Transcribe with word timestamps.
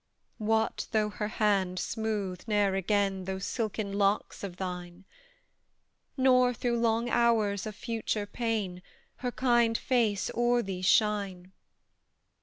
What 0.39 0.87
though 0.93 1.09
her 1.11 1.27
hand 1.27 1.77
smooth 1.77 2.45
ne'er 2.47 2.73
again 2.73 3.25
Those 3.25 3.45
silken 3.45 3.93
locks 3.93 4.43
of 4.43 4.57
thine? 4.57 5.05
Nor, 6.17 6.55
through 6.55 6.79
long 6.79 7.07
hours 7.07 7.67
of 7.67 7.75
future 7.75 8.25
pain, 8.25 8.81
Her 9.17 9.31
kind 9.31 9.77
face 9.77 10.31
o'er 10.33 10.63
thee 10.63 10.81
shine? 10.81 11.51